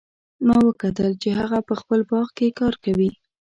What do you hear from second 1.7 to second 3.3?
خپل باغ کې کار کوي